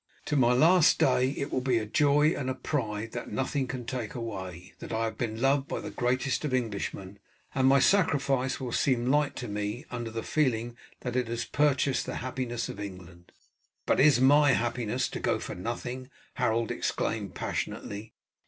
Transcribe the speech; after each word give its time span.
To 0.25 0.35
my 0.35 0.51
last 0.53 0.97
day 0.97 1.29
it 1.37 1.51
will 1.53 1.61
be 1.61 1.77
a 1.77 1.85
joy 1.85 2.29
and 2.33 2.49
a 2.49 2.55
pride, 2.55 3.11
that 3.11 3.31
nothing 3.31 3.67
can 3.67 3.85
take 3.85 4.15
away, 4.15 4.73
that 4.79 4.91
I 4.91 5.03
have 5.05 5.15
been 5.15 5.39
loved 5.39 5.67
by 5.67 5.79
the 5.79 5.91
greatest 5.91 6.43
of 6.43 6.55
Englishmen, 6.55 7.19
and 7.53 7.67
my 7.67 7.77
sacrifice 7.77 8.59
will 8.59 8.71
seem 8.71 9.11
light 9.11 9.35
to 9.35 9.47
me 9.47 9.85
under 9.91 10.09
the 10.09 10.23
feeling 10.23 10.75
that 11.01 11.15
it 11.15 11.27
has 11.27 11.45
purchased 11.45 12.07
the 12.07 12.15
happiness 12.15 12.67
of 12.67 12.79
England." 12.79 13.31
"But 13.85 13.99
is 13.99 14.19
my 14.19 14.53
happiness 14.53 15.07
to 15.09 15.19
go 15.19 15.37
for 15.37 15.53
nothing?" 15.53 16.09
Harold 16.33 16.71
exclaimed 16.71 17.35
passionately. 17.35 18.15